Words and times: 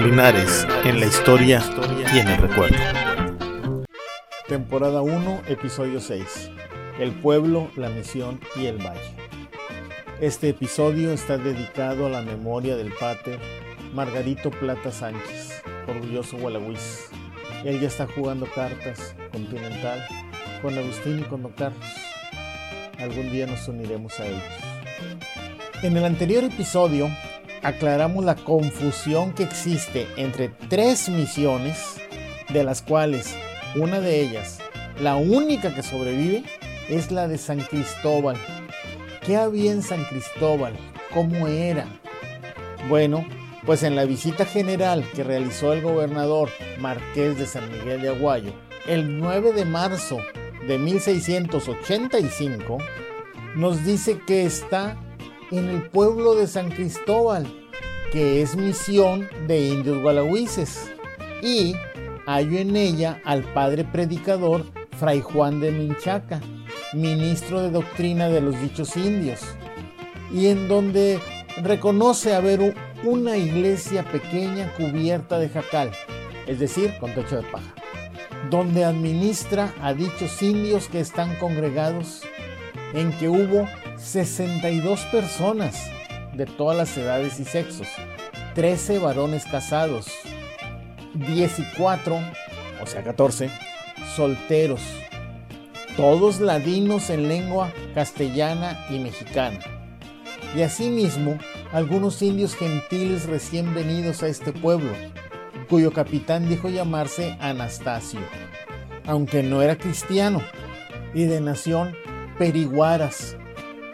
Linares, 0.00 0.64
en 0.84 1.00
la 1.00 1.06
historia 1.06 1.60
y 2.14 2.18
en 2.20 2.28
el 2.28 2.36
recuerdo. 2.36 2.76
Temporada 4.46 5.02
1, 5.02 5.42
episodio 5.48 6.00
6. 6.00 6.52
El 7.00 7.10
pueblo, 7.12 7.68
la 7.74 7.88
misión 7.88 8.40
y 8.54 8.66
el 8.66 8.78
valle. 8.78 9.16
Este 10.20 10.50
episodio 10.50 11.12
está 11.12 11.36
dedicado 11.36 12.06
a 12.06 12.10
la 12.10 12.22
memoria 12.22 12.76
del 12.76 12.92
pater 12.92 13.40
Margarito 13.92 14.52
Plata 14.52 14.92
Sánchez, 14.92 15.62
orgulloso 15.88 16.36
gualagüís. 16.36 17.08
Él 17.64 17.80
ya 17.80 17.88
está 17.88 18.06
jugando 18.06 18.46
cartas 18.54 19.16
con 19.32 19.46
Pimental, 19.46 20.06
con 20.62 20.78
Agustín 20.78 21.18
y 21.18 21.22
con 21.22 21.42
Don 21.42 21.52
Carlos. 21.52 21.84
Algún 22.98 23.32
día 23.32 23.48
nos 23.48 23.66
uniremos 23.66 24.20
a 24.20 24.26
ellos. 24.28 24.42
En 25.82 25.96
el 25.96 26.04
anterior 26.04 26.44
episodio 26.44 27.10
aclaramos 27.62 28.24
la 28.24 28.34
confusión 28.34 29.32
que 29.32 29.44
existe 29.44 30.06
entre 30.16 30.48
tres 30.68 31.08
misiones, 31.08 31.96
de 32.48 32.64
las 32.64 32.82
cuales 32.82 33.34
una 33.76 34.00
de 34.00 34.20
ellas, 34.20 34.58
la 35.00 35.16
única 35.16 35.74
que 35.74 35.82
sobrevive, 35.82 36.44
es 36.88 37.10
la 37.10 37.28
de 37.28 37.38
San 37.38 37.60
Cristóbal. 37.60 38.36
¿Qué 39.24 39.36
había 39.36 39.72
en 39.72 39.82
San 39.82 40.04
Cristóbal? 40.04 40.74
¿Cómo 41.12 41.48
era? 41.48 41.86
Bueno, 42.88 43.26
pues 43.66 43.82
en 43.82 43.96
la 43.96 44.04
visita 44.04 44.46
general 44.46 45.04
que 45.14 45.24
realizó 45.24 45.72
el 45.72 45.82
gobernador 45.82 46.48
Marqués 46.78 47.38
de 47.38 47.46
San 47.46 47.70
Miguel 47.70 48.00
de 48.00 48.08
Aguayo 48.08 48.52
el 48.88 49.20
9 49.20 49.52
de 49.52 49.64
marzo 49.66 50.18
de 50.66 50.78
1685, 50.78 52.78
nos 53.54 53.84
dice 53.84 54.18
que 54.26 54.46
está 54.46 54.96
en 55.50 55.68
el 55.68 55.82
pueblo 55.88 56.34
de 56.34 56.46
San 56.46 56.70
Cristóbal, 56.70 57.46
que 58.12 58.42
es 58.42 58.56
misión 58.56 59.28
de 59.46 59.68
indios 59.68 60.02
gualagüises, 60.02 60.90
y 61.42 61.74
hallo 62.26 62.58
en 62.58 62.76
ella 62.76 63.20
al 63.24 63.42
padre 63.54 63.84
predicador 63.84 64.64
Fray 64.98 65.20
Juan 65.20 65.60
de 65.60 65.70
Minchaca, 65.72 66.40
ministro 66.92 67.62
de 67.62 67.70
doctrina 67.70 68.28
de 68.28 68.40
los 68.40 68.60
dichos 68.60 68.96
indios, 68.96 69.40
y 70.32 70.48
en 70.48 70.68
donde 70.68 71.20
reconoce 71.62 72.34
haber 72.34 72.74
una 73.04 73.36
iglesia 73.36 74.02
pequeña 74.04 74.72
cubierta 74.74 75.38
de 75.38 75.48
jacal, 75.48 75.92
es 76.46 76.58
decir, 76.58 76.94
con 76.98 77.14
techo 77.14 77.36
de 77.36 77.42
paja, 77.44 77.74
donde 78.50 78.84
administra 78.84 79.72
a 79.80 79.94
dichos 79.94 80.42
indios 80.42 80.88
que 80.88 81.00
están 81.00 81.36
congregados, 81.36 82.22
en 82.94 83.12
que 83.18 83.28
hubo 83.28 83.68
62 83.98 85.00
personas 85.06 85.90
de 86.34 86.46
todas 86.46 86.76
las 86.76 86.96
edades 86.96 87.38
y 87.40 87.44
sexos, 87.44 87.88
13 88.54 88.98
varones 88.98 89.44
casados, 89.44 90.06
14, 91.18 91.64
o 92.82 92.86
sea 92.86 93.02
14, 93.02 93.50
solteros, 94.14 94.80
todos 95.96 96.40
ladinos 96.40 97.10
en 97.10 97.28
lengua 97.28 97.72
castellana 97.94 98.86
y 98.88 98.98
mexicana. 99.00 99.58
Y 100.56 100.62
asimismo, 100.62 101.36
algunos 101.72 102.22
indios 102.22 102.54
gentiles 102.54 103.26
recién 103.26 103.74
venidos 103.74 104.22
a 104.22 104.28
este 104.28 104.52
pueblo, 104.52 104.92
cuyo 105.68 105.92
capitán 105.92 106.48
dijo 106.48 106.68
llamarse 106.68 107.36
Anastasio, 107.40 108.20
aunque 109.06 109.42
no 109.42 109.60
era 109.60 109.76
cristiano, 109.76 110.40
y 111.14 111.24
de 111.24 111.40
nación 111.40 111.94
periguaras, 112.38 113.36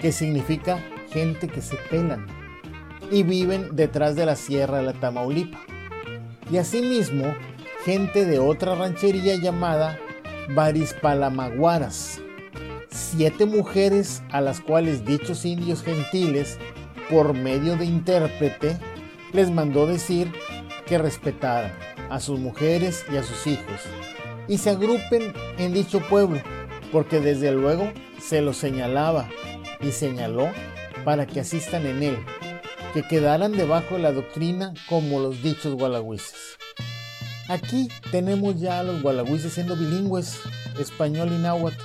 que 0.00 0.12
significa 0.12 0.78
gente 1.10 1.48
que 1.48 1.60
se 1.60 1.76
pelan, 1.90 2.26
y 3.10 3.22
viven 3.22 3.76
detrás 3.76 4.16
de 4.16 4.26
la 4.26 4.36
sierra 4.36 4.78
de 4.78 4.84
la 4.84 4.92
Tamaulipa. 4.94 5.60
Y 6.50 6.56
asimismo, 6.58 7.34
gente 7.84 8.24
de 8.24 8.38
otra 8.38 8.74
ranchería 8.74 9.36
llamada 9.36 9.98
Barispalamaguaras, 10.54 12.20
siete 12.90 13.46
mujeres 13.46 14.22
a 14.30 14.40
las 14.40 14.60
cuales 14.60 15.04
dichos 15.04 15.44
indios 15.44 15.82
gentiles, 15.82 16.58
por 17.10 17.34
medio 17.34 17.76
de 17.76 17.84
intérprete, 17.84 18.78
les 19.32 19.50
mandó 19.50 19.86
decir 19.86 20.32
que 20.86 20.98
respetaran 20.98 21.72
a 22.10 22.20
sus 22.20 22.38
mujeres 22.38 23.04
y 23.12 23.16
a 23.16 23.22
sus 23.22 23.46
hijos, 23.46 23.80
y 24.48 24.58
se 24.58 24.70
agrupen 24.70 25.32
en 25.58 25.72
dicho 25.72 26.00
pueblo, 26.00 26.40
porque 26.92 27.20
desde 27.20 27.52
luego 27.52 27.90
se 28.20 28.40
los 28.40 28.56
señalaba 28.56 29.28
y 29.84 29.92
señaló 29.92 30.50
para 31.04 31.26
que 31.26 31.40
asistan 31.40 31.86
en 31.86 32.02
él, 32.02 32.18
que 32.92 33.02
quedaran 33.02 33.52
debajo 33.52 33.96
de 33.96 34.02
la 34.02 34.12
doctrina 34.12 34.72
como 34.88 35.20
los 35.20 35.42
dichos 35.42 35.74
gualagüises. 35.74 36.56
Aquí 37.48 37.88
tenemos 38.10 38.58
ya 38.58 38.80
a 38.80 38.82
los 38.82 39.02
gualagüises 39.02 39.52
siendo 39.52 39.76
bilingües, 39.76 40.40
español 40.78 41.30
y 41.32 41.38
náhuatl, 41.38 41.76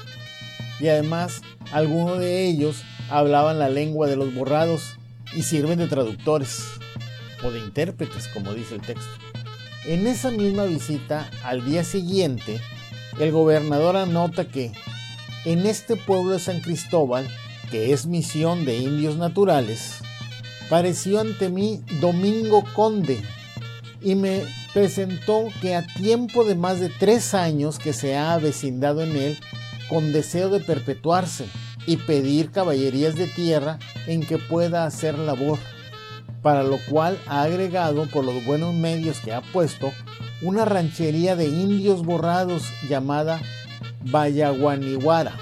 y 0.79 0.87
además 0.87 1.41
algunos 1.73 2.19
de 2.19 2.45
ellos 2.45 2.83
hablaban 3.09 3.59
la 3.59 3.69
lengua 3.69 4.07
de 4.07 4.15
los 4.15 4.33
borrados 4.33 4.93
y 5.35 5.43
sirven 5.43 5.79
de 5.79 5.87
traductores 5.87 6.63
o 7.43 7.51
de 7.51 7.59
intérpretes, 7.59 8.27
como 8.27 8.53
dice 8.53 8.75
el 8.75 8.81
texto. 8.81 9.11
En 9.85 10.07
esa 10.07 10.31
misma 10.31 10.63
visita, 10.65 11.29
al 11.43 11.65
día 11.65 11.83
siguiente, 11.83 12.61
el 13.19 13.31
gobernador 13.31 13.97
anota 13.97 14.45
que 14.45 14.71
en 15.45 15.65
este 15.65 15.95
pueblo 15.95 16.31
de 16.31 16.39
San 16.39 16.61
Cristóbal 16.61 17.27
que 17.69 17.93
es 17.93 18.05
misión 18.05 18.65
de 18.65 18.77
indios 18.77 19.17
naturales, 19.17 19.99
pareció 20.69 21.19
ante 21.19 21.49
mí 21.49 21.81
Domingo 21.99 22.63
Conde 22.75 23.21
y 24.01 24.15
me 24.15 24.43
presentó 24.73 25.47
que 25.61 25.75
a 25.75 25.85
tiempo 25.85 26.43
de 26.43 26.55
más 26.55 26.79
de 26.79 26.89
tres 26.89 27.33
años 27.33 27.79
que 27.79 27.93
se 27.93 28.15
ha 28.15 28.33
avecindado 28.33 29.01
en 29.01 29.15
él 29.15 29.37
con 29.89 30.13
deseo 30.13 30.49
de 30.49 30.59
perpetuarse 30.59 31.45
y 31.85 31.97
pedir 31.97 32.51
caballerías 32.51 33.15
de 33.15 33.27
tierra 33.27 33.79
en 34.07 34.21
que 34.25 34.37
pueda 34.37 34.85
hacer 34.85 35.17
labor, 35.17 35.57
para 36.41 36.63
lo 36.63 36.77
cual 36.89 37.19
ha 37.25 37.41
agregado 37.41 38.07
por 38.07 38.23
los 38.23 38.45
buenos 38.45 38.73
medios 38.75 39.19
que 39.19 39.33
ha 39.33 39.41
puesto 39.41 39.91
una 40.41 40.65
ranchería 40.65 41.35
de 41.35 41.47
indios 41.47 42.03
borrados 42.03 42.63
llamada 42.87 43.41
Vallaguanihuara, 44.03 45.33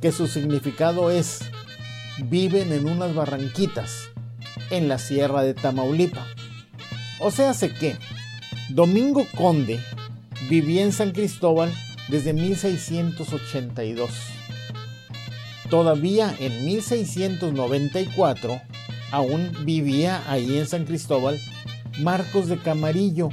que 0.00 0.12
su 0.12 0.26
significado 0.26 1.10
es 1.10 1.40
viven 2.18 2.72
en 2.72 2.88
unas 2.88 3.14
barranquitas 3.14 4.08
en 4.70 4.88
la 4.88 4.98
sierra 4.98 5.42
de 5.42 5.54
Tamaulipa. 5.54 6.26
O 7.20 7.30
sea, 7.30 7.54
sé 7.54 7.72
que 7.72 7.96
Domingo 8.68 9.26
Conde 9.36 9.80
vivía 10.48 10.82
en 10.82 10.92
San 10.92 11.12
Cristóbal 11.12 11.72
desde 12.08 12.32
1682. 12.32 14.10
Todavía 15.70 16.34
en 16.38 16.64
1694 16.64 18.60
aún 19.10 19.52
vivía 19.64 20.22
ahí 20.28 20.58
en 20.58 20.66
San 20.66 20.84
Cristóbal 20.84 21.40
Marcos 21.98 22.48
de 22.48 22.58
Camarillo, 22.58 23.30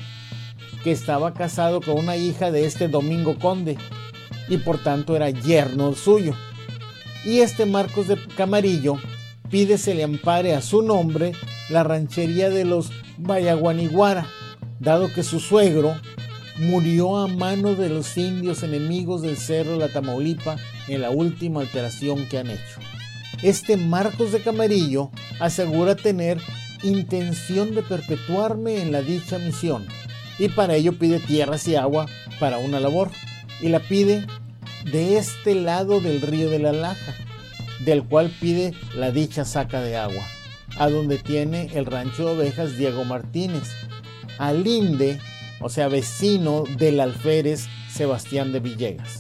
que 0.84 0.92
estaba 0.92 1.34
casado 1.34 1.82
con 1.82 2.00
una 2.00 2.16
hija 2.16 2.52
de 2.52 2.66
este 2.66 2.88
Domingo 2.88 3.38
Conde 3.38 3.78
y 4.50 4.58
por 4.58 4.82
tanto 4.82 5.16
era 5.16 5.30
yerno 5.30 5.94
suyo 5.94 6.34
y 7.25 7.39
este 7.39 7.66
Marcos 7.66 8.07
de 8.07 8.17
Camarillo 8.35 8.97
pide 9.50 9.78
se 9.78 9.94
le 9.94 10.03
ampare 10.03 10.56
a 10.56 10.61
su 10.61 10.81
nombre 10.81 11.34
la 11.69 11.84
ranchería 11.84 12.50
de 12.50 12.66
los 12.66 12.91
Vallaguaniguara, 13.17 14.28
dado 14.79 15.13
que 15.13 15.23
su 15.23 15.39
suegro 15.39 15.95
murió 16.57 17.17
a 17.17 17.28
mano 17.28 17.75
de 17.75 17.89
los 17.89 18.17
indios 18.17 18.63
enemigos 18.63 19.22
del 19.22 19.38
Cerro 19.38 19.78
la 19.78 19.89
Tamaulipa 19.89 20.57
en 20.88 21.01
la 21.01 21.09
última 21.09 21.61
alteración 21.61 22.28
que 22.28 22.39
han 22.39 22.50
hecho. 22.50 22.79
Este 23.41 23.78
Marcos 23.78 24.31
de 24.31 24.41
Camarillo 24.41 25.09
asegura 25.40 25.95
tener 25.95 26.40
intención 26.84 27.73
de 27.76 27.81
perpetuarme 27.81 28.81
en 28.81 28.91
la 28.91 29.02
dicha 29.02 29.37
misión 29.37 29.85
y 30.40 30.49
para 30.49 30.76
ello 30.76 30.97
pide 30.97 31.19
tierras 31.19 31.67
y 31.67 31.76
agua 31.76 32.08
para 32.40 32.58
una 32.58 32.79
labor 32.79 33.09
y 33.61 33.69
la 33.69 33.79
pide 33.79 34.26
de 34.85 35.18
este 35.18 35.56
lado 35.56 36.00
del 36.00 36.22
río 36.22 36.50
de 36.50 36.59
la 36.59 36.74
Laja, 36.74 37.16
del 37.80 38.03
cual 38.03 38.32
pide 38.40 38.74
la 38.96 39.12
dicha 39.12 39.46
saca 39.46 39.82
de 39.82 39.97
agua, 39.97 40.24
a 40.78 40.90
donde 40.90 41.18
tiene 41.18 41.70
el 41.74 41.85
rancho 41.85 42.26
de 42.26 42.32
ovejas 42.34 42.78
Diego 42.78 43.03
Martínez, 43.03 43.70
al 44.38 44.64
linde, 44.64 45.20
o 45.59 45.70
sea, 45.70 45.88
vecino 45.88 46.64
del 46.78 47.00
alférez 47.00 47.68
Sebastián 47.91 48.52
de 48.52 48.59
Villegas. 48.59 49.20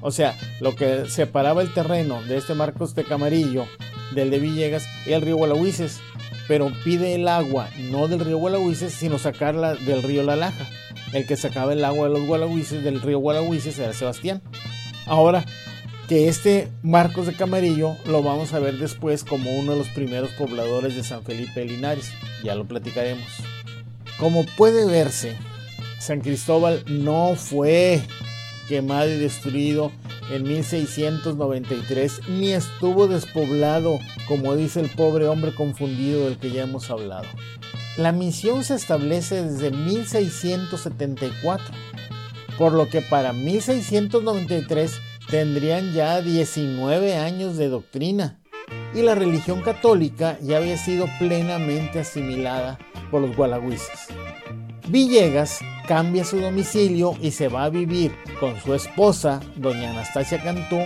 O 0.00 0.10
sea, 0.10 0.36
lo 0.60 0.76
que 0.76 1.08
separaba 1.08 1.62
el 1.62 1.72
terreno 1.72 2.22
de 2.22 2.36
este 2.36 2.54
Marcos 2.54 2.94
de 2.94 3.04
Camarillo 3.04 3.66
del 4.14 4.30
de 4.30 4.38
Villegas 4.38 4.86
era 5.06 5.16
el 5.16 5.22
río 5.22 5.36
Gualahuises, 5.36 6.00
pero 6.46 6.70
pide 6.84 7.14
el 7.14 7.26
agua 7.26 7.68
no 7.90 8.06
del 8.06 8.20
río 8.20 8.38
Gualahuises, 8.38 8.92
sino 8.92 9.18
sacarla 9.18 9.74
del 9.74 10.02
río 10.02 10.22
La 10.22 10.36
Laja. 10.36 10.66
El 11.12 11.26
que 11.26 11.36
sacaba 11.36 11.72
el 11.72 11.84
agua 11.84 12.08
de 12.08 12.14
los 12.14 12.26
Gualahuises 12.26 12.84
del 12.84 13.00
río 13.00 13.18
Gualahuises 13.18 13.78
era 13.78 13.92
Sebastián. 13.92 14.42
Ahora, 15.06 15.44
que 16.08 16.28
este 16.28 16.68
Marcos 16.82 17.26
de 17.26 17.34
Camarillo 17.34 17.96
lo 18.06 18.22
vamos 18.22 18.52
a 18.52 18.58
ver 18.58 18.78
después 18.78 19.24
como 19.24 19.58
uno 19.58 19.72
de 19.72 19.78
los 19.78 19.88
primeros 19.88 20.30
pobladores 20.32 20.94
de 20.94 21.02
San 21.02 21.22
Felipe 21.22 21.60
de 21.60 21.66
Linares, 21.66 22.12
ya 22.44 22.54
lo 22.54 22.66
platicaremos. 22.66 23.26
Como 24.18 24.44
puede 24.56 24.86
verse, 24.86 25.36
San 25.98 26.20
Cristóbal 26.20 26.84
no 26.86 27.34
fue 27.36 28.02
quemado 28.68 29.10
y 29.10 29.18
destruido 29.18 29.92
en 30.30 30.44
1693, 30.44 32.28
ni 32.28 32.52
estuvo 32.52 33.06
despoblado, 33.06 33.98
como 34.26 34.56
dice 34.56 34.80
el 34.80 34.88
pobre 34.90 35.28
hombre 35.28 35.54
confundido 35.54 36.24
del 36.24 36.38
que 36.38 36.50
ya 36.50 36.62
hemos 36.62 36.90
hablado. 36.90 37.26
La 37.96 38.10
misión 38.12 38.64
se 38.64 38.74
establece 38.74 39.42
desde 39.42 39.70
1674, 39.70 41.64
por 42.58 42.72
lo 42.72 42.88
que 42.88 43.02
para 43.02 43.32
1693 43.32 44.92
tendrían 45.30 45.92
ya 45.92 46.20
19 46.20 47.16
años 47.16 47.56
de 47.56 47.68
doctrina 47.68 48.38
y 48.94 49.02
la 49.02 49.14
religión 49.14 49.62
católica 49.62 50.38
ya 50.40 50.58
había 50.58 50.76
sido 50.76 51.06
plenamente 51.18 52.00
asimilada 52.00 52.78
por 53.10 53.22
los 53.22 53.36
gualagüises. 53.36 54.08
Villegas 54.88 55.60
cambia 55.86 56.24
su 56.24 56.40
domicilio 56.40 57.14
y 57.20 57.32
se 57.32 57.48
va 57.48 57.64
a 57.64 57.70
vivir 57.70 58.12
con 58.40 58.60
su 58.60 58.74
esposa, 58.74 59.40
doña 59.56 59.90
Anastasia 59.90 60.42
Cantú, 60.42 60.78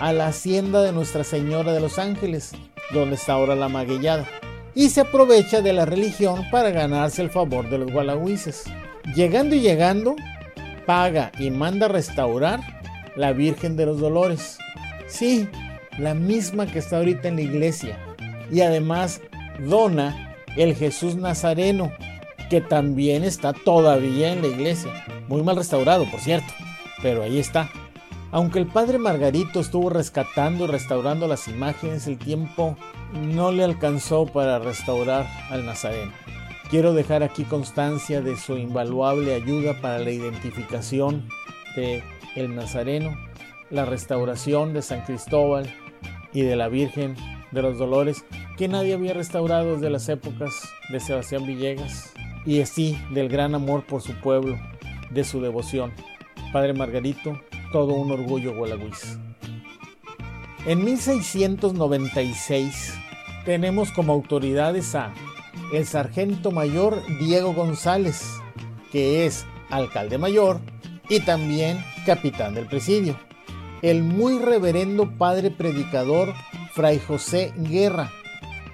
a 0.00 0.12
la 0.12 0.28
hacienda 0.28 0.82
de 0.82 0.92
Nuestra 0.92 1.24
Señora 1.24 1.72
de 1.72 1.80
los 1.80 1.98
Ángeles, 1.98 2.52
donde 2.92 3.16
está 3.16 3.34
ahora 3.34 3.54
la 3.54 3.68
maguellada, 3.68 4.26
y 4.74 4.88
se 4.88 5.02
aprovecha 5.02 5.60
de 5.60 5.72
la 5.72 5.84
religión 5.84 6.44
para 6.50 6.70
ganarse 6.70 7.22
el 7.22 7.30
favor 7.30 7.68
de 7.68 7.78
los 7.78 7.92
gualagüises. 7.92 8.64
Llegando 9.14 9.54
y 9.54 9.60
llegando, 9.60 10.16
paga 10.86 11.32
y 11.38 11.50
manda 11.50 11.88
restaurar 11.88 12.60
la 13.16 13.32
Virgen 13.32 13.76
de 13.76 13.86
los 13.86 14.00
Dolores. 14.00 14.58
Sí, 15.06 15.48
la 15.98 16.14
misma 16.14 16.66
que 16.66 16.78
está 16.78 16.98
ahorita 16.98 17.28
en 17.28 17.36
la 17.36 17.42
iglesia. 17.42 17.98
Y 18.50 18.60
además 18.60 19.20
dona 19.66 20.36
el 20.56 20.74
Jesús 20.74 21.16
Nazareno, 21.16 21.92
que 22.50 22.60
también 22.60 23.24
está 23.24 23.52
todavía 23.52 24.32
en 24.32 24.42
la 24.42 24.48
iglesia. 24.48 24.92
Muy 25.28 25.42
mal 25.42 25.56
restaurado, 25.56 26.10
por 26.10 26.20
cierto, 26.20 26.52
pero 27.02 27.22
ahí 27.22 27.38
está. 27.38 27.70
Aunque 28.30 28.58
el 28.58 28.66
padre 28.66 28.98
Margarito 28.98 29.60
estuvo 29.60 29.90
rescatando 29.90 30.64
y 30.64 30.68
restaurando 30.68 31.28
las 31.28 31.48
imágenes, 31.48 32.06
el 32.06 32.18
tiempo 32.18 32.76
no 33.12 33.52
le 33.52 33.62
alcanzó 33.62 34.26
para 34.26 34.58
restaurar 34.58 35.26
al 35.50 35.66
Nazareno. 35.66 36.12
Quiero 36.72 36.92
dejar 36.94 37.22
aquí 37.22 37.44
constancia 37.44 38.22
de 38.22 38.34
su 38.34 38.56
invaluable 38.56 39.34
ayuda 39.34 39.78
para 39.82 39.98
la 39.98 40.10
identificación 40.10 41.28
de 41.76 42.02
el 42.34 42.56
Nazareno, 42.56 43.14
la 43.68 43.84
restauración 43.84 44.72
de 44.72 44.80
San 44.80 45.02
Cristóbal 45.02 45.70
y 46.32 46.40
de 46.40 46.56
la 46.56 46.68
Virgen 46.68 47.14
de 47.50 47.60
los 47.60 47.76
Dolores, 47.76 48.24
que 48.56 48.68
nadie 48.68 48.94
había 48.94 49.12
restaurado 49.12 49.74
desde 49.74 49.90
las 49.90 50.08
épocas 50.08 50.50
de 50.88 50.98
Sebastián 50.98 51.44
Villegas, 51.44 52.14
y 52.46 52.62
así 52.62 52.96
del 53.10 53.28
gran 53.28 53.54
amor 53.54 53.84
por 53.84 54.00
su 54.00 54.14
pueblo, 54.14 54.58
de 55.10 55.24
su 55.24 55.42
devoción. 55.42 55.92
Padre 56.54 56.72
Margarito, 56.72 57.38
todo 57.70 57.92
un 57.92 58.12
orgullo 58.12 58.56
gualagüiz. 58.56 59.18
En 60.64 60.82
1696 60.82 62.94
tenemos 63.44 63.92
como 63.92 64.14
autoridades 64.14 64.94
a 64.94 65.12
el 65.72 65.86
sargento 65.86 66.50
mayor 66.50 67.02
Diego 67.18 67.54
González, 67.54 68.22
que 68.92 69.26
es 69.26 69.46
alcalde 69.70 70.18
mayor 70.18 70.60
y 71.08 71.20
también 71.20 71.82
capitán 72.04 72.54
del 72.54 72.66
presidio. 72.66 73.18
El 73.80 74.02
muy 74.02 74.38
reverendo 74.38 75.10
padre 75.18 75.50
predicador 75.50 76.34
Fray 76.74 76.98
José 76.98 77.52
Guerra, 77.56 78.12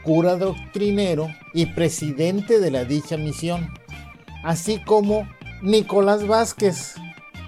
cura 0.02 0.36
doctrinero 0.36 1.28
y 1.54 1.66
presidente 1.66 2.58
de 2.58 2.70
la 2.70 2.84
dicha 2.84 3.16
misión, 3.16 3.72
así 4.44 4.82
como 4.84 5.28
Nicolás 5.62 6.26
Vázquez, 6.26 6.94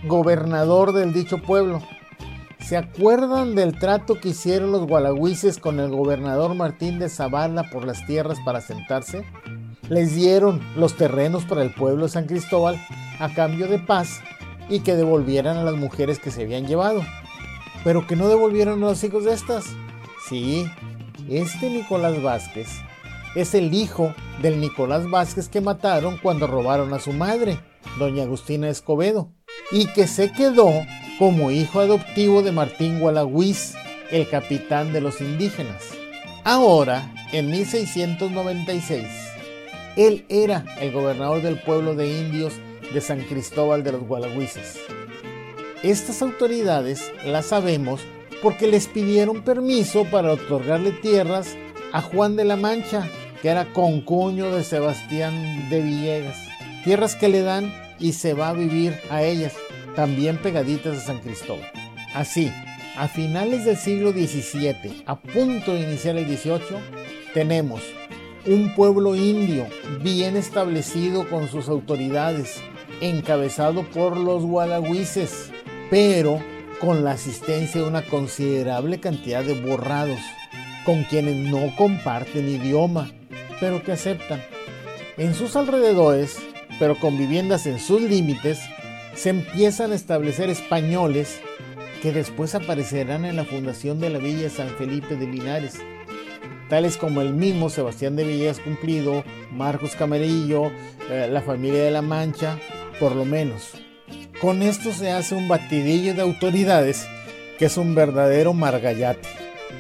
gobernador 0.05 0.93
del 0.93 1.13
dicho 1.13 1.39
pueblo. 1.39 1.83
¿Se 2.67 2.77
acuerdan 2.77 3.55
del 3.55 3.79
trato 3.79 4.21
que 4.21 4.29
hicieron 4.29 4.71
los 4.71 4.87
gualagüises 4.87 5.59
con 5.59 5.81
el 5.81 5.91
gobernador 5.91 6.55
Martín 6.55 6.99
de 6.99 7.09
Zavala 7.09 7.69
por 7.71 7.85
las 7.85 8.07
tierras 8.07 8.39
para 8.45 8.61
sentarse? 8.61 9.25
Les 9.89 10.15
dieron 10.15 10.61
los 10.77 10.97
terrenos 10.97 11.45
para 11.45 11.63
el 11.63 11.75
pueblo 11.75 12.05
de 12.05 12.13
San 12.13 12.27
Cristóbal 12.27 12.81
a 13.19 13.35
cambio 13.35 13.67
de 13.67 13.79
paz 13.79 14.21
y 14.69 14.81
que 14.81 14.95
devolvieran 14.95 15.57
a 15.57 15.65
las 15.65 15.75
mujeres 15.75 16.21
que 16.21 16.31
se 16.31 16.43
habían 16.43 16.67
llevado. 16.67 17.03
Pero 17.83 18.07
que 18.07 18.15
no 18.15 18.29
devolvieron 18.29 18.83
a 18.85 18.87
los 18.87 19.03
hijos 19.03 19.25
de 19.25 19.33
estas. 19.33 19.65
Sí, 20.29 20.65
este 21.29 21.71
Nicolás 21.71 22.23
Vázquez 22.23 22.69
es 23.35 23.55
el 23.55 23.75
hijo 23.75 24.15
del 24.43 24.61
Nicolás 24.61 25.09
Vázquez 25.11 25.49
que 25.49 25.61
mataron 25.61 26.19
cuando 26.19 26.47
robaron 26.47 26.93
a 26.93 27.01
su 27.01 27.13
madre, 27.13 27.59
doña 27.99 28.25
Agustina 28.25 28.69
Escobedo, 28.69 29.33
y 29.73 29.87
que 29.87 30.07
se 30.07 30.33
quedó 30.33 30.71
como 31.21 31.51
hijo 31.51 31.81
adoptivo 31.81 32.41
de 32.41 32.51
Martín 32.51 32.99
Gualagüiz, 32.99 33.75
el 34.11 34.27
capitán 34.27 34.95
de 34.95 35.03
los 35.03 35.21
indígenas. 35.21 35.85
Ahora, 36.45 37.13
en 37.31 37.51
1696, 37.51 39.05
él 39.97 40.25
era 40.31 40.65
el 40.81 40.93
gobernador 40.93 41.43
del 41.43 41.61
pueblo 41.61 41.95
de 41.95 42.09
indios 42.09 42.55
de 42.95 43.03
San 43.03 43.21
Cristóbal 43.21 43.85
de 43.85 43.93
los 43.93 44.01
Gualagüises. 44.05 44.79
Estas 45.83 46.23
autoridades 46.23 47.13
las 47.27 47.45
sabemos 47.45 48.01
porque 48.41 48.67
les 48.67 48.87
pidieron 48.87 49.43
permiso 49.43 50.05
para 50.05 50.33
otorgarle 50.33 50.91
tierras 50.91 51.55
a 51.93 52.01
Juan 52.01 52.35
de 52.37 52.47
la 52.47 52.57
Mancha, 52.57 53.07
que 53.43 53.51
era 53.51 53.71
concuño 53.75 54.51
de 54.57 54.65
Sebastián 54.65 55.69
de 55.69 55.83
Villegas. 55.83 56.39
Tierras 56.83 57.15
que 57.15 57.29
le 57.29 57.43
dan 57.43 57.71
y 57.99 58.15
se 58.15 58.33
va 58.33 58.49
a 58.49 58.55
vivir 58.55 58.99
a 59.11 59.23
ellas, 59.23 59.53
también 60.01 60.39
pegaditas 60.39 60.97
a 60.97 61.01
San 61.01 61.19
Cristóbal. 61.19 61.71
Así, 62.15 62.51
a 62.97 63.07
finales 63.07 63.67
del 63.67 63.77
siglo 63.77 64.13
XVII, 64.13 65.03
a 65.05 65.21
punto 65.21 65.75
de 65.75 65.81
iniciar 65.81 66.17
el 66.17 66.25
XVIII, 66.25 66.79
tenemos 67.35 67.83
un 68.47 68.75
pueblo 68.75 69.15
indio 69.15 69.67
bien 70.03 70.39
establecido 70.39 71.29
con 71.29 71.49
sus 71.49 71.69
autoridades, 71.69 72.63
encabezado 73.03 73.83
por 73.91 74.17
los 74.17 74.43
gualagüises, 74.43 75.53
pero 75.91 76.43
con 76.81 77.05
la 77.05 77.11
asistencia 77.11 77.83
de 77.83 77.87
una 77.87 78.01
considerable 78.01 79.01
cantidad 79.01 79.45
de 79.45 79.61
borrados, 79.61 80.21
con 80.87 81.05
quienes 81.05 81.37
no 81.51 81.77
comparten 81.77 82.49
idioma, 82.49 83.11
pero 83.61 83.83
que 83.83 83.93
aceptan. 83.93 84.41
En 85.19 85.35
sus 85.35 85.57
alrededores, 85.57 86.39
pero 86.79 86.99
con 86.99 87.19
viviendas 87.19 87.67
en 87.67 87.79
sus 87.79 88.01
límites, 88.01 88.61
se 89.15 89.31
empiezan 89.31 89.93
a 89.93 89.95
establecer 89.97 90.51
españoles 90.51 91.41
que 92.03 92.13
después 92.13 92.55
aparecerán 92.55 93.25
en 93.25 93.37
la 93.37 93.45
fundación 93.45 94.01
de 94.01 94.11
la 94.11 94.19
Villa 94.19 94.49
San 94.49 94.71
Felipe 94.71 95.17
de 95.17 95.27
Linares, 95.27 95.79
tales 96.69 96.97
como 96.97 97.21
el 97.21 97.35
mismo 97.35 97.69
Sebastián 97.69 98.17
de 98.17 98.25
Villegas 98.25 98.61
Cumplido, 98.61 99.25
Marcos 99.53 99.97
Camarillo, 99.97 100.71
eh, 101.11 101.29
la 101.31 101.43
familia 101.43 101.85
de 101.85 101.91
la 101.91 102.03
Mancha, 102.03 102.59
por 102.99 103.15
lo 103.15 103.25
menos. 103.25 103.73
Con 104.41 104.63
esto 104.63 104.93
se 104.93 105.11
hace 105.11 105.35
un 105.35 105.49
batidillo 105.49 106.15
de 106.15 106.23
autoridades 106.23 107.07
que 107.59 107.67
es 107.67 107.77
un 107.77 107.95
verdadero 107.95 108.55
margallate. 108.55 109.29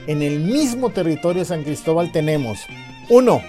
En 0.07 0.21
el 0.21 0.41
mismo 0.41 0.91
territorio 0.91 1.41
de 1.41 1.47
San 1.47 1.63
Cristóbal 1.63 2.13
tenemos, 2.13 2.67
uno, 3.09 3.41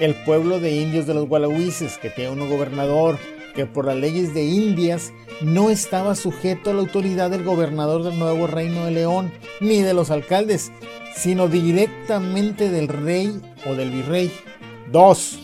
el 0.00 0.14
pueblo 0.14 0.58
de 0.58 0.72
indios 0.72 1.06
de 1.06 1.14
los 1.14 1.28
Gualagüises, 1.28 1.98
que 1.98 2.10
tiene 2.10 2.30
un 2.30 2.48
gobernador 2.48 3.18
que 3.58 3.66
por 3.66 3.86
las 3.86 3.96
leyes 3.96 4.34
de 4.34 4.44
Indias 4.44 5.12
no 5.40 5.68
estaba 5.68 6.14
sujeto 6.14 6.70
a 6.70 6.74
la 6.74 6.78
autoridad 6.78 7.28
del 7.28 7.42
gobernador 7.42 8.04
del 8.04 8.16
nuevo 8.16 8.46
reino 8.46 8.84
de 8.84 8.92
León, 8.92 9.32
ni 9.58 9.82
de 9.82 9.94
los 9.94 10.12
alcaldes, 10.12 10.70
sino 11.16 11.48
directamente 11.48 12.70
del 12.70 12.86
rey 12.86 13.42
o 13.66 13.74
del 13.74 13.90
virrey. 13.90 14.30
Dos, 14.92 15.40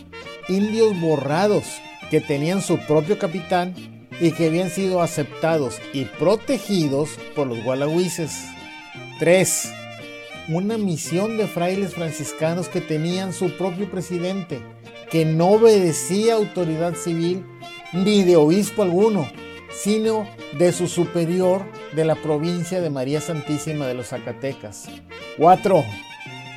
indios 0.47 1.01
borrados, 1.01 1.65
que 2.09 2.21
tenían 2.21 2.63
su 2.63 2.79
propio 2.87 3.19
capitán 3.19 3.75
y 4.21 4.31
que 4.31 4.47
habían 4.47 4.71
sido 4.71 5.03
aceptados 5.03 5.81
y 5.93 6.05
protegidos 6.05 7.19
por 7.35 7.49
los 7.49 7.65
gualagüises. 7.65 8.31
3. 9.19 9.73
Una 10.51 10.79
misión 10.79 11.37
de 11.37 11.49
frailes 11.49 11.95
franciscanos 11.95 12.69
que 12.69 12.81
tenían 12.81 13.33
su 13.33 13.57
propio 13.57 13.91
presidente, 13.91 14.61
que 15.11 15.25
no 15.25 15.49
obedecía 15.49 16.35
autoridad 16.35 16.95
civil 16.95 17.45
ni 17.95 18.25
de 18.25 18.37
obispo 18.37 18.83
alguno, 18.83 19.29
sino 19.71 20.29
de 20.59 20.73
su 20.73 20.89
superior 20.89 21.65
de 21.95 22.05
la 22.05 22.17
provincia 22.17 22.81
de 22.81 22.91
María 22.91 23.21
Santísima 23.21 23.87
de 23.87 23.95
los 23.95 24.09
Zacatecas. 24.09 24.89
4. 25.39 25.85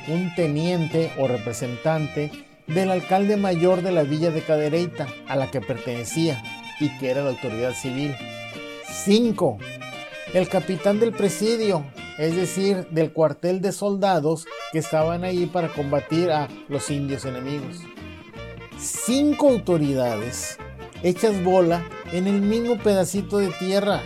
Un 0.08 0.34
teniente 0.34 1.12
o 1.18 1.28
representante 1.28 2.32
del 2.66 2.90
alcalde 2.90 3.36
mayor 3.36 3.82
de 3.82 3.92
la 3.92 4.02
villa 4.02 4.30
de 4.30 4.42
Cadereyta, 4.42 5.06
a 5.28 5.36
la 5.36 5.50
que 5.50 5.60
pertenecía 5.60 6.42
y 6.80 6.96
que 6.98 7.10
era 7.10 7.22
la 7.22 7.30
autoridad 7.30 7.72
civil. 7.72 8.14
5. 8.90 9.58
El 10.34 10.48
capitán 10.48 10.98
del 10.98 11.12
presidio, 11.12 11.84
es 12.18 12.34
decir, 12.34 12.88
del 12.90 13.12
cuartel 13.12 13.60
de 13.60 13.72
soldados 13.72 14.46
que 14.72 14.78
estaban 14.78 15.24
ahí 15.24 15.46
para 15.46 15.68
combatir 15.68 16.30
a 16.30 16.48
los 16.68 16.90
indios 16.90 17.24
enemigos. 17.24 17.78
cinco 18.78 19.48
autoridades 19.48 20.58
hechas 21.02 21.42
bola 21.44 21.84
en 22.12 22.26
el 22.26 22.40
mismo 22.40 22.78
pedacito 22.78 23.38
de 23.38 23.48
tierra. 23.58 24.02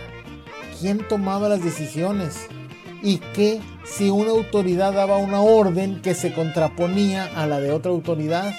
¿Quién 0.79 1.07
tomaba 1.07 1.49
las 1.49 1.63
decisiones? 1.63 2.47
¿Y 3.01 3.17
qué 3.33 3.59
si 3.83 4.09
una 4.09 4.31
autoridad 4.31 4.93
daba 4.93 5.17
una 5.17 5.41
orden 5.41 6.01
que 6.01 6.13
se 6.13 6.33
contraponía 6.33 7.29
a 7.35 7.47
la 7.47 7.59
de 7.59 7.71
otra 7.71 7.91
autoridad? 7.91 8.53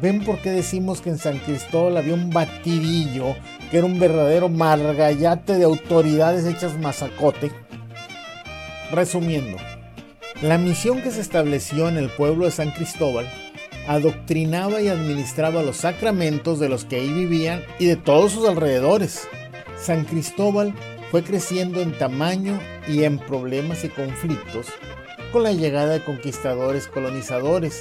¿Ven 0.00 0.24
por 0.24 0.40
qué 0.40 0.50
decimos 0.50 1.00
que 1.00 1.10
en 1.10 1.18
San 1.18 1.38
Cristóbal 1.38 1.96
había 1.96 2.14
un 2.14 2.30
batidillo 2.30 3.34
que 3.70 3.78
era 3.78 3.86
un 3.86 3.98
verdadero 3.98 4.48
margallate 4.48 5.54
de 5.54 5.64
autoridades 5.64 6.44
hechas 6.44 6.78
mazacote? 6.78 7.50
Resumiendo, 8.92 9.56
la 10.42 10.58
misión 10.58 11.00
que 11.00 11.10
se 11.10 11.22
estableció 11.22 11.88
en 11.88 11.96
el 11.96 12.10
pueblo 12.10 12.44
de 12.44 12.50
San 12.50 12.70
Cristóbal 12.70 13.26
adoctrinaba 13.86 14.80
y 14.80 14.88
administraba 14.88 15.62
los 15.62 15.78
sacramentos 15.78 16.58
de 16.58 16.68
los 16.68 16.84
que 16.84 16.96
ahí 16.96 17.12
vivían 17.12 17.62
y 17.78 17.86
de 17.86 17.96
todos 17.96 18.32
sus 18.32 18.48
alrededores. 18.48 19.28
San 19.78 20.04
Cristóbal 20.04 20.74
fue 21.10 21.22
creciendo 21.22 21.80
en 21.80 21.96
tamaño 21.96 22.58
y 22.88 23.04
en 23.04 23.18
problemas 23.18 23.84
y 23.84 23.88
conflictos 23.88 24.66
con 25.32 25.42
la 25.42 25.52
llegada 25.52 25.94
de 25.94 26.04
conquistadores 26.04 26.88
colonizadores 26.88 27.80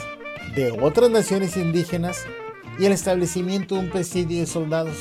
de 0.55 0.71
otras 0.71 1.09
naciones 1.09 1.57
indígenas 1.57 2.25
y 2.79 2.85
el 2.85 2.91
establecimiento 2.91 3.75
de 3.75 3.81
un 3.81 3.89
presidio 3.89 4.39
de 4.39 4.45
soldados. 4.45 4.97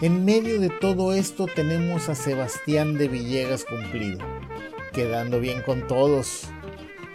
En 0.00 0.24
medio 0.24 0.60
de 0.60 0.70
todo 0.70 1.12
esto 1.12 1.46
tenemos 1.46 2.08
a 2.08 2.14
Sebastián 2.14 2.96
de 2.96 3.08
Villegas 3.08 3.64
cumplido, 3.64 4.18
quedando 4.92 5.40
bien 5.40 5.62
con 5.62 5.86
todos, 5.86 6.48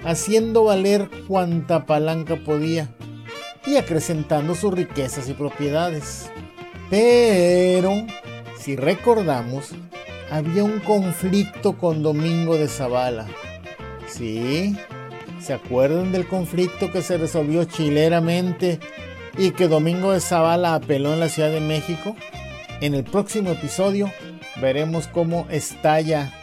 haciendo 0.03 0.65
valer 0.65 1.09
cuanta 1.27 1.85
palanca 1.85 2.35
podía 2.35 2.94
y 3.65 3.77
acrecentando 3.77 4.55
sus 4.55 4.73
riquezas 4.73 5.29
y 5.29 5.33
propiedades. 5.33 6.29
Pero, 6.89 8.05
si 8.59 8.75
recordamos, 8.75 9.71
había 10.29 10.63
un 10.63 10.79
conflicto 10.79 11.77
con 11.77 12.03
Domingo 12.03 12.57
de 12.57 12.67
Zavala. 12.67 13.27
Sí, 14.07 14.75
¿se 15.39 15.53
acuerdan 15.53 16.11
del 16.11 16.27
conflicto 16.27 16.91
que 16.91 17.01
se 17.01 17.17
resolvió 17.17 17.65
chileramente 17.65 18.79
y 19.37 19.51
que 19.51 19.67
Domingo 19.67 20.13
de 20.13 20.21
Zavala 20.21 20.75
apeló 20.75 21.13
en 21.13 21.19
la 21.19 21.29
Ciudad 21.29 21.51
de 21.51 21.61
México? 21.61 22.15
En 22.81 22.93
el 22.93 23.03
próximo 23.03 23.51
episodio 23.51 24.11
veremos 24.61 25.07
cómo 25.07 25.47
estalla 25.49 26.33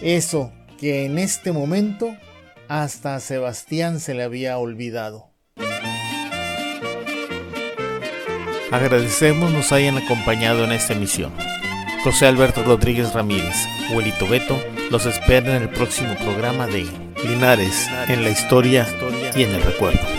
eso 0.00 0.52
que 0.78 1.06
en 1.06 1.18
este 1.18 1.52
momento 1.52 2.14
hasta 2.68 3.14
a 3.14 3.20
Sebastián 3.20 4.00
se 4.00 4.14
le 4.14 4.22
había 4.22 4.58
olvidado. 4.58 5.35
Agradecemos 8.76 9.50
nos 9.52 9.72
hayan 9.72 9.96
acompañado 9.96 10.62
en 10.64 10.72
esta 10.72 10.92
emisión. 10.92 11.32
José 12.04 12.26
Alberto 12.26 12.62
Rodríguez 12.62 13.14
Ramírez, 13.14 13.56
Huelito 13.90 14.28
Beto, 14.28 14.62
los 14.90 15.06
espera 15.06 15.56
en 15.56 15.62
el 15.62 15.70
próximo 15.70 16.14
programa 16.16 16.66
de 16.66 16.86
Linares 17.24 17.88
en 18.06 18.22
la 18.22 18.28
historia 18.28 18.86
y 19.34 19.44
en 19.44 19.54
el 19.54 19.62
recuerdo. 19.62 20.15